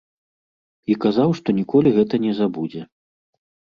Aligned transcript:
І 0.93 0.95
казаў, 1.05 1.29
што 1.41 1.47
ніколі 1.61 1.89
гэта 2.01 2.25
не 2.27 2.37
забудзе. 2.43 2.81